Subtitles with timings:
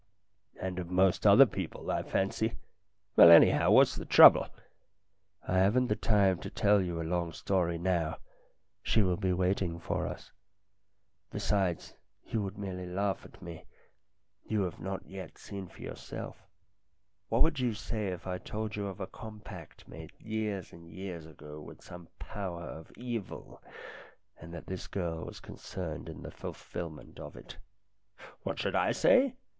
[0.59, 2.57] "And of most other people, I fancy.
[3.15, 4.47] Well, anyhow, what's the trouble?""
[5.47, 8.17] I haven't the time to tell you a long story now;
[8.81, 10.31] she will be waiting for us.
[11.29, 11.93] Besides,
[12.25, 13.65] you would merely laugh at me.
[14.43, 16.41] You have not yet seen for yourself.
[17.29, 21.27] What would you say if I told you of a compact made years and years
[21.27, 23.61] ago with some power of evil,
[24.39, 27.59] and that this girl was concerned in the fulfilment of it?""
[28.41, 29.35] What should I say